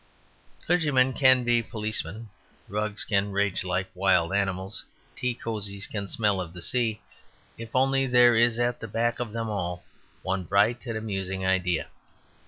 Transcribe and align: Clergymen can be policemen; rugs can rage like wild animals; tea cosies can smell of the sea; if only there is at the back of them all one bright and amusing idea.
Clergymen 0.65 1.13
can 1.13 1.43
be 1.43 1.61
policemen; 1.61 2.29
rugs 2.67 3.03
can 3.05 3.31
rage 3.31 3.63
like 3.63 3.87
wild 3.93 4.33
animals; 4.33 4.83
tea 5.15 5.35
cosies 5.35 5.85
can 5.85 6.07
smell 6.07 6.41
of 6.41 6.53
the 6.53 6.61
sea; 6.63 7.01
if 7.55 7.75
only 7.75 8.07
there 8.07 8.35
is 8.35 8.57
at 8.57 8.79
the 8.79 8.87
back 8.87 9.19
of 9.19 9.31
them 9.31 9.47
all 9.47 9.83
one 10.23 10.43
bright 10.43 10.87
and 10.87 10.97
amusing 10.97 11.45
idea. 11.45 11.87